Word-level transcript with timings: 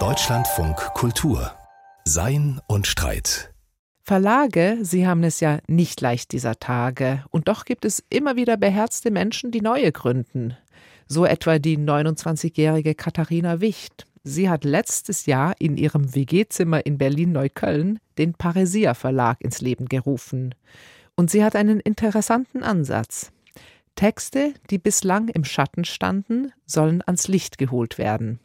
Deutschlandfunk 0.00 0.76
Kultur 0.94 1.52
Sein 2.04 2.60
und 2.66 2.88
Streit 2.88 3.54
Verlage, 4.02 4.78
sie 4.82 5.06
haben 5.06 5.22
es 5.22 5.38
ja 5.38 5.58
nicht 5.68 6.00
leicht 6.00 6.32
dieser 6.32 6.56
Tage, 6.56 7.22
und 7.30 7.46
doch 7.46 7.64
gibt 7.64 7.84
es 7.84 8.02
immer 8.10 8.34
wieder 8.34 8.56
beherzte 8.56 9.12
Menschen, 9.12 9.52
die 9.52 9.60
neue 9.60 9.92
gründen. 9.92 10.56
So 11.06 11.24
etwa 11.24 11.60
die 11.60 11.78
29-jährige 11.78 12.96
Katharina 12.96 13.60
Wicht. 13.60 14.06
Sie 14.24 14.50
hat 14.50 14.64
letztes 14.64 15.26
Jahr 15.26 15.54
in 15.60 15.76
ihrem 15.76 16.16
WG-Zimmer 16.16 16.84
in 16.84 16.98
Berlin-Neukölln 16.98 18.00
den 18.18 18.34
Paresia 18.34 18.94
Verlag 18.94 19.40
ins 19.40 19.60
Leben 19.60 19.86
gerufen. 19.86 20.56
Und 21.14 21.30
sie 21.30 21.44
hat 21.44 21.54
einen 21.54 21.78
interessanten 21.78 22.64
Ansatz. 22.64 23.30
Texte, 23.94 24.54
die 24.70 24.78
bislang 24.78 25.28
im 25.28 25.44
Schatten 25.44 25.84
standen, 25.84 26.52
sollen 26.66 27.02
ans 27.06 27.28
Licht 27.28 27.58
geholt 27.58 27.98
werden. 27.98 28.40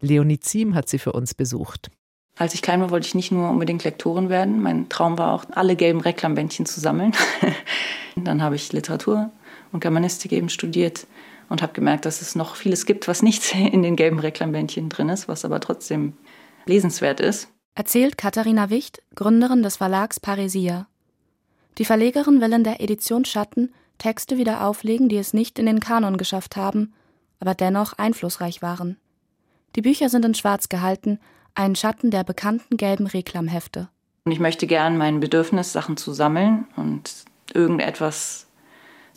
Leonie 0.00 0.40
Ziem 0.40 0.74
hat 0.74 0.88
sie 0.88 0.98
für 0.98 1.12
uns 1.12 1.34
besucht. 1.34 1.90
Als 2.36 2.54
ich 2.54 2.62
klein 2.62 2.80
war, 2.80 2.90
wollte 2.90 3.06
ich 3.06 3.14
nicht 3.14 3.30
nur 3.30 3.48
unbedingt 3.48 3.84
Lektorin 3.84 4.28
werden. 4.28 4.60
Mein 4.60 4.88
Traum 4.88 5.18
war 5.18 5.32
auch, 5.32 5.44
alle 5.50 5.76
gelben 5.76 6.00
Reklambändchen 6.00 6.66
zu 6.66 6.80
sammeln. 6.80 7.12
Dann 8.16 8.42
habe 8.42 8.56
ich 8.56 8.72
Literatur 8.72 9.30
und 9.72 9.80
Germanistik 9.80 10.32
eben 10.32 10.48
studiert 10.48 11.06
und 11.48 11.62
habe 11.62 11.72
gemerkt, 11.72 12.06
dass 12.06 12.22
es 12.22 12.34
noch 12.34 12.56
vieles 12.56 12.86
gibt, 12.86 13.06
was 13.06 13.22
nicht 13.22 13.54
in 13.72 13.82
den 13.82 13.96
gelben 13.96 14.18
Reklambändchen 14.18 14.88
drin 14.88 15.08
ist, 15.08 15.28
was 15.28 15.44
aber 15.44 15.60
trotzdem 15.60 16.14
lesenswert 16.66 17.20
ist. 17.20 17.48
Erzählt 17.76 18.16
Katharina 18.16 18.70
Wicht, 18.70 19.02
Gründerin 19.14 19.62
des 19.62 19.76
Verlags 19.76 20.20
Paresia. 20.20 20.86
Die 21.78 21.84
Verlegerin 21.84 22.40
will 22.40 22.52
in 22.52 22.64
der 22.64 22.80
Edition 22.80 23.24
Schatten 23.24 23.72
Texte 23.98 24.38
wieder 24.38 24.64
auflegen, 24.64 25.08
die 25.08 25.16
es 25.16 25.34
nicht 25.34 25.58
in 25.58 25.66
den 25.66 25.80
Kanon 25.80 26.16
geschafft 26.16 26.56
haben, 26.56 26.92
aber 27.40 27.54
dennoch 27.54 27.94
einflussreich 27.94 28.62
waren. 28.62 28.96
Die 29.76 29.82
Bücher 29.82 30.08
sind 30.08 30.24
in 30.24 30.34
Schwarz 30.34 30.68
gehalten, 30.68 31.18
ein 31.54 31.76
Schatten 31.76 32.10
der 32.10 32.24
bekannten 32.24 32.76
gelben 32.76 33.06
Reklamhefte. 33.06 33.88
Und 34.24 34.32
ich 34.32 34.40
möchte 34.40 34.66
gern 34.66 34.96
mein 34.96 35.20
Bedürfnis, 35.20 35.72
Sachen 35.72 35.96
zu 35.96 36.12
sammeln 36.12 36.66
und 36.76 37.24
irgendetwas 37.52 38.46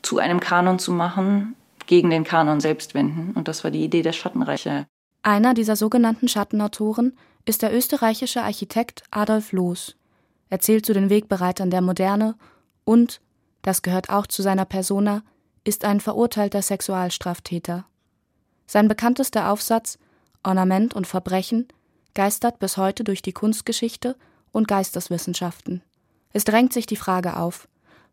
zu 0.01 0.19
einem 0.19 0.39
Kanon 0.39 0.79
zu 0.79 0.91
machen, 0.91 1.55
gegen 1.85 2.09
den 2.09 2.23
Kanon 2.23 2.59
selbst 2.59 2.93
wenden. 2.93 3.31
Und 3.33 3.47
das 3.47 3.63
war 3.63 3.71
die 3.71 3.83
Idee 3.83 4.01
der 4.01 4.11
Schattenreiche. 4.11 4.85
Einer 5.23 5.53
dieser 5.53 5.75
sogenannten 5.75 6.27
Schattenautoren 6.27 7.17
ist 7.45 7.61
der 7.61 7.75
österreichische 7.75 8.43
Architekt 8.43 9.03
Adolf 9.09 9.51
Loos. 9.53 9.95
Er 10.49 10.59
zählt 10.59 10.85
zu 10.85 10.93
den 10.93 11.09
Wegbereitern 11.09 11.69
der 11.69 11.81
Moderne 11.81 12.35
und, 12.83 13.21
das 13.67 13.81
gehört 13.81 14.09
auch 14.09 14.27
zu 14.27 14.41
seiner 14.41 14.63
Persona, 14.63 15.23
ist 15.65 15.83
ein 15.83 15.99
verurteilter 15.99 16.61
Sexualstraftäter. 16.61 17.85
Sein 18.65 18.87
bekanntester 18.87 19.51
Aufsatz 19.51 19.99
Ornament 20.41 20.93
und 20.93 21.05
Verbrechen 21.05 21.67
geistert 22.13 22.59
bis 22.59 22.77
heute 22.77 23.03
durch 23.03 23.21
die 23.21 23.33
Kunstgeschichte 23.33 24.15
und 24.53 24.69
Geisteswissenschaften. 24.69 25.83
Es 26.31 26.45
drängt 26.45 26.71
sich 26.71 26.85
die 26.85 26.95
Frage 26.95 27.35
auf, 27.35 27.67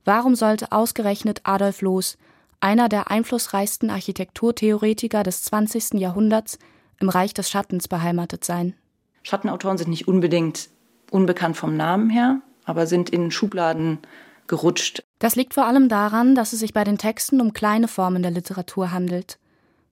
warum 0.04 0.34
sollte 0.34 0.72
ausgerechnet 0.72 1.42
Adolf 1.44 1.82
Loos, 1.82 2.18
einer 2.58 2.88
der 2.88 3.12
einflussreichsten 3.12 3.90
Architekturtheoretiker 3.90 5.22
des 5.22 5.42
20. 5.42 6.00
Jahrhunderts, 6.00 6.58
im 6.98 7.08
Reich 7.08 7.32
des 7.32 7.48
Schattens 7.48 7.86
beheimatet 7.86 8.44
sein? 8.44 8.74
Schattenautoren 9.22 9.78
sind 9.78 9.90
nicht 9.90 10.08
unbedingt 10.08 10.68
unbekannt 11.12 11.56
vom 11.56 11.76
Namen 11.76 12.10
her, 12.10 12.40
aber 12.64 12.88
sind 12.88 13.08
in 13.10 13.30
Schubladen 13.30 13.98
gerutscht. 14.46 15.02
Das 15.18 15.36
liegt 15.36 15.54
vor 15.54 15.66
allem 15.66 15.88
daran, 15.88 16.34
dass 16.34 16.52
es 16.52 16.60
sich 16.60 16.72
bei 16.72 16.84
den 16.84 16.98
Texten 16.98 17.40
um 17.40 17.52
kleine 17.52 17.88
Formen 17.88 18.22
der 18.22 18.30
Literatur 18.30 18.92
handelt. 18.92 19.38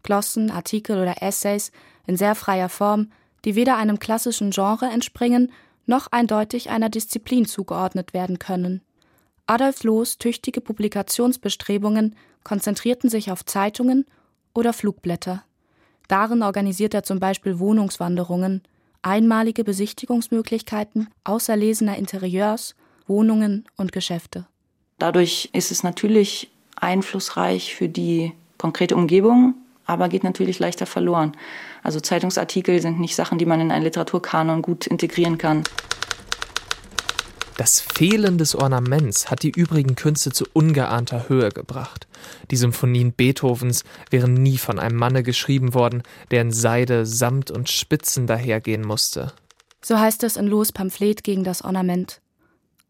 Glossen, 0.02 0.50
Artikel 0.50 1.00
oder 1.00 1.22
Essays 1.22 1.70
in 2.06 2.16
sehr 2.16 2.34
freier 2.34 2.68
Form, 2.68 3.10
die 3.44 3.54
weder 3.54 3.76
einem 3.76 3.98
klassischen 3.98 4.50
Genre 4.50 4.86
entspringen, 4.86 5.52
noch 5.86 6.08
eindeutig 6.10 6.70
einer 6.70 6.88
Disziplin 6.88 7.46
zugeordnet 7.46 8.14
werden 8.14 8.38
können. 8.38 8.82
Adolf 9.46 9.82
Loos 9.82 10.18
tüchtige 10.18 10.60
Publikationsbestrebungen 10.60 12.16
konzentrierten 12.44 13.10
sich 13.10 13.30
auf 13.30 13.44
Zeitungen 13.44 14.06
oder 14.54 14.72
Flugblätter. 14.72 15.44
Darin 16.08 16.42
organisiert 16.42 16.94
er 16.94 17.02
zum 17.02 17.20
Beispiel 17.20 17.58
Wohnungswanderungen, 17.58 18.62
einmalige 19.02 19.64
Besichtigungsmöglichkeiten 19.64 21.08
außerlesener 21.24 21.96
Interieurs, 21.96 22.74
Wohnungen 23.06 23.64
und 23.76 23.92
Geschäfte. 23.92 24.46
Dadurch 25.02 25.50
ist 25.52 25.72
es 25.72 25.82
natürlich 25.82 26.48
einflussreich 26.76 27.74
für 27.74 27.88
die 27.88 28.30
konkrete 28.56 28.94
Umgebung, 28.94 29.54
aber 29.84 30.08
geht 30.08 30.22
natürlich 30.22 30.60
leichter 30.60 30.86
verloren. 30.86 31.32
Also 31.82 31.98
Zeitungsartikel 31.98 32.80
sind 32.80 33.00
nicht 33.00 33.16
Sachen, 33.16 33.36
die 33.36 33.44
man 33.44 33.60
in 33.60 33.72
einen 33.72 33.82
Literaturkanon 33.82 34.62
gut 34.62 34.86
integrieren 34.86 35.38
kann. 35.38 35.64
Das 37.56 37.80
Fehlen 37.80 38.38
des 38.38 38.54
Ornaments 38.54 39.28
hat 39.28 39.42
die 39.42 39.50
übrigen 39.50 39.96
Künste 39.96 40.30
zu 40.30 40.44
ungeahnter 40.52 41.28
Höhe 41.28 41.48
gebracht. 41.48 42.06
Die 42.52 42.56
Symphonien 42.56 43.12
Beethovens 43.12 43.82
wären 44.10 44.34
nie 44.34 44.56
von 44.56 44.78
einem 44.78 44.98
Manne 44.98 45.24
geschrieben 45.24 45.74
worden, 45.74 46.04
der 46.30 46.42
in 46.42 46.52
Seide, 46.52 47.06
Samt 47.06 47.50
und 47.50 47.68
Spitzen 47.68 48.28
dahergehen 48.28 48.86
musste. 48.86 49.32
So 49.80 49.98
heißt 49.98 50.22
es 50.22 50.36
in 50.36 50.46
Loos 50.46 50.70
Pamphlet 50.70 51.24
gegen 51.24 51.42
das 51.42 51.62
Ornament. 51.62 52.20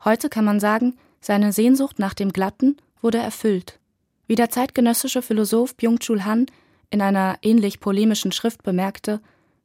Heute 0.04 0.28
kann 0.28 0.44
man 0.44 0.60
sagen, 0.60 0.92
seine 1.22 1.52
Sehnsucht 1.52 1.98
nach 1.98 2.12
dem 2.12 2.32
Glatten 2.32 2.76
wurde 3.00 3.18
erfüllt. 3.18 3.78
Wie 4.26 4.34
der 4.34 4.50
zeitgenössische 4.50 5.22
Philosoph 5.22 5.74
Byung-Chul 5.76 6.24
Han 6.24 6.46
in 6.90 7.00
einer 7.00 7.38
ähnlich 7.40 7.80
polemischen 7.80 8.32
Schrift 8.32 8.62
bemerkte, 8.62 9.20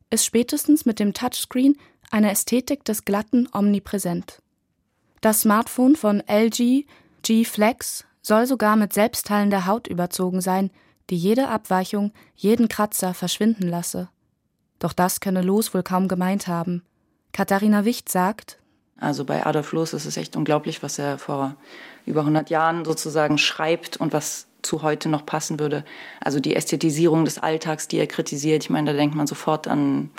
ist 0.10 0.26
spätestens 0.26 0.86
mit 0.86 1.00
dem 1.00 1.14
Touchscreen 1.14 1.78
eine 2.10 2.32
Ästhetik 2.32 2.86
des 2.86 3.04
Glatten 3.04 3.50
omnipräsent. 3.52 4.42
Das 5.20 5.42
Smartphone 5.42 5.96
von 5.96 6.24
LG 6.26 6.86
G 7.24 7.44
Flex 7.44 8.06
soll 8.22 8.46
sogar 8.46 8.76
mit 8.76 8.94
selbstheilender 8.94 9.66
Haut 9.66 9.88
überzogen 9.88 10.42
sein, 10.42 10.72
die 11.10 11.18
jede 11.18 11.50
Abweichung, 11.50 12.12
jeden 12.36 12.68
Kratzer 12.68 13.14
verschwinden 13.14 13.68
lasse. 13.68 14.10
Doch 14.80 14.94
das 14.94 15.20
könne 15.20 15.42
Los 15.42 15.74
wohl 15.74 15.84
kaum 15.84 16.08
gemeint 16.08 16.48
haben. 16.48 16.84
Katharina 17.32 17.84
Wicht 17.86 18.10
sagt, 18.10 18.60
also 19.00 19.26
bei 19.26 19.46
Adolf 19.46 19.72
Loos 19.74 19.94
ist 19.94 20.06
es 20.06 20.18
echt 20.18 20.36
unglaublich, 20.36 20.82
was 20.82 20.98
er 20.98 21.18
vor 21.18 21.56
über 22.06 22.22
100 22.22 22.50
Jahren 22.50 22.84
sozusagen 22.84 23.38
schreibt 23.38 23.98
und 23.98 24.12
was 24.12 24.48
zu 24.64 24.82
heute 24.82 25.08
noch 25.08 25.26
passen 25.26 25.60
würde. 25.60 25.86
Also 26.20 26.40
die 26.40 26.56
Ästhetisierung 26.56 27.24
des 27.24 27.38
Alltags, 27.38 27.88
die 27.88 27.98
er 27.98 28.08
kritisiert. 28.08 28.64
Ich 28.64 28.70
meine, 28.70 28.92
da 28.92 28.98
denkt 28.98 29.16
man 29.16 29.28
sofort 29.28 29.68
an 29.68 30.10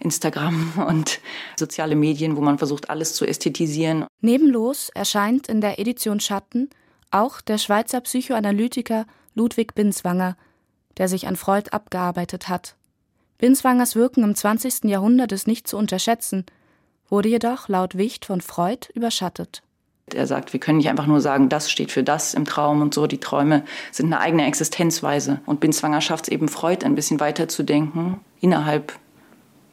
Instagram 0.00 0.72
und 0.88 1.20
soziale 1.56 1.94
Medien, 1.94 2.36
wo 2.36 2.40
man 2.40 2.58
versucht, 2.58 2.90
alles 2.90 3.14
zu 3.14 3.24
ästhetisieren. 3.24 4.06
Nebenlos 4.20 4.90
erscheint 4.94 5.48
in 5.48 5.60
der 5.60 5.78
Edition 5.78 6.20
Schatten 6.20 6.68
auch 7.12 7.40
der 7.40 7.58
Schweizer 7.58 8.00
Psychoanalytiker 8.00 9.06
Ludwig 9.34 9.74
Binswanger, 9.74 10.36
der 10.98 11.08
sich 11.08 11.28
an 11.28 11.36
Freud 11.36 11.70
abgearbeitet 11.70 12.48
hat. 12.48 12.74
Binswangers 13.38 13.94
Wirken 13.94 14.24
im 14.24 14.34
20. 14.34 14.84
Jahrhundert 14.84 15.30
ist 15.30 15.46
nicht 15.46 15.68
zu 15.68 15.76
unterschätzen– 15.76 16.44
wurde 17.08 17.28
jedoch 17.28 17.68
laut 17.68 17.96
Wicht 17.96 18.24
von 18.24 18.40
Freud 18.40 18.88
überschattet. 18.94 19.62
Er 20.14 20.26
sagt, 20.26 20.52
wir 20.52 20.60
können 20.60 20.78
nicht 20.78 20.88
einfach 20.88 21.06
nur 21.06 21.20
sagen, 21.20 21.48
das 21.48 21.68
steht 21.70 21.90
für 21.90 22.04
das 22.04 22.32
im 22.34 22.44
Traum 22.44 22.80
und 22.80 22.94
so. 22.94 23.08
Die 23.08 23.18
Träume 23.18 23.64
sind 23.90 24.06
eine 24.06 24.20
eigene 24.20 24.46
Existenzweise. 24.46 25.40
Und 25.46 25.58
Binswanger 25.58 26.00
schafft 26.00 26.28
es 26.28 26.32
eben 26.32 26.48
Freud 26.48 26.84
ein 26.84 26.94
bisschen 26.94 27.18
weiter 27.18 27.48
zu 27.48 27.64
denken, 27.64 28.20
innerhalb 28.40 28.92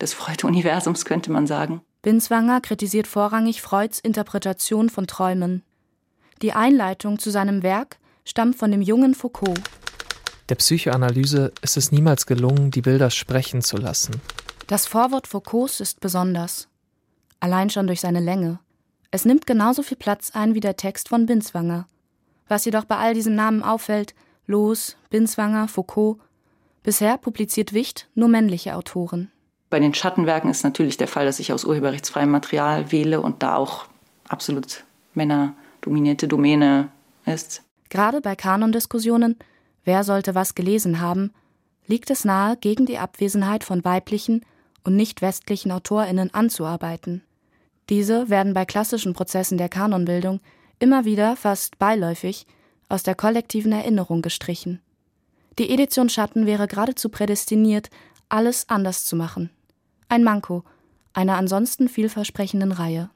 des 0.01 0.13
Freud-Universums 0.13 1.05
könnte 1.05 1.31
man 1.31 1.45
sagen. 1.45 1.81
Binswanger 2.01 2.61
kritisiert 2.61 3.05
vorrangig 3.05 3.61
Freuds 3.61 3.99
Interpretation 3.99 4.89
von 4.89 5.05
Träumen. 5.05 5.61
Die 6.41 6.53
Einleitung 6.53 7.19
zu 7.19 7.29
seinem 7.29 7.61
Werk 7.61 7.97
stammt 8.25 8.55
von 8.55 8.71
dem 8.71 8.81
jungen 8.81 9.13
Foucault. 9.13 9.59
Der 10.49 10.55
Psychoanalyse 10.55 11.53
ist 11.61 11.77
es 11.77 11.91
niemals 11.91 12.25
gelungen, 12.25 12.71
die 12.71 12.81
Bilder 12.81 13.11
sprechen 13.11 13.61
zu 13.61 13.77
lassen. 13.77 14.19
Das 14.67 14.87
Vorwort 14.87 15.27
Foucaults 15.27 15.79
ist 15.79 15.99
besonders 15.99 16.67
allein 17.43 17.69
schon 17.69 17.87
durch 17.87 17.99
seine 17.99 18.21
Länge. 18.21 18.59
Es 19.11 19.25
nimmt 19.25 19.45
genauso 19.45 19.83
viel 19.83 19.97
Platz 19.97 20.31
ein 20.33 20.55
wie 20.55 20.61
der 20.61 20.77
Text 20.77 21.09
von 21.09 21.25
Binswanger. 21.25 21.87
Was 22.47 22.63
jedoch 22.63 22.85
bei 22.85 22.95
all 22.95 23.13
diesen 23.13 23.35
Namen 23.35 23.63
auffällt, 23.63 24.15
Loos, 24.47 24.95
Binswanger, 25.09 25.67
Foucault, 25.67 26.19
bisher 26.83 27.17
publiziert 27.17 27.73
Wicht 27.73 28.07
nur 28.15 28.29
männliche 28.29 28.75
Autoren. 28.75 29.29
Bei 29.69 29.81
den 29.81 29.93
Schattenwerken 29.93 30.49
ist 30.49 30.63
natürlich 30.63 30.95
der 30.95 31.09
Fall, 31.09 31.25
dass 31.25 31.39
ich 31.39 31.51
aus 31.51 31.65
urheberrechtsfreiem 31.65 32.31
Material 32.31 32.93
wähle 32.93 33.19
und 33.19 33.43
da 33.43 33.57
auch 33.57 33.87
absolut 34.29 34.85
männerdominierte 35.13 36.29
Domäne 36.29 36.89
ist. 37.25 37.61
Gerade 37.89 38.21
bei 38.21 38.37
Kanondiskussionen, 38.37 39.37
wer 39.83 40.05
sollte 40.05 40.33
was 40.33 40.55
gelesen 40.55 41.01
haben, 41.01 41.33
liegt 41.87 42.09
es 42.09 42.23
nahe, 42.23 42.55
gegen 42.55 42.85
die 42.85 42.99
Abwesenheit 42.99 43.65
von 43.65 43.83
weiblichen 43.83 44.45
und 44.85 44.95
nicht 44.95 45.21
westlichen 45.21 45.71
AutorInnen 45.71 46.33
anzuarbeiten. 46.33 47.21
Diese 47.89 48.29
werden 48.29 48.53
bei 48.53 48.65
klassischen 48.65 49.13
Prozessen 49.13 49.57
der 49.57 49.69
Kanonbildung 49.69 50.39
immer 50.79 51.05
wieder 51.05 51.35
fast 51.35 51.79
beiläufig 51.79 52.45
aus 52.89 53.03
der 53.03 53.15
kollektiven 53.15 53.71
Erinnerung 53.71 54.21
gestrichen. 54.21 54.81
Die 55.59 55.69
Edition 55.69 56.09
Schatten 56.09 56.45
wäre 56.45 56.67
geradezu 56.67 57.09
prädestiniert, 57.09 57.89
alles 58.29 58.69
anders 58.69 59.05
zu 59.05 59.15
machen. 59.15 59.49
Ein 60.09 60.23
Manko 60.23 60.63
einer 61.13 61.37
ansonsten 61.37 61.87
vielversprechenden 61.89 62.71
Reihe. 62.71 63.09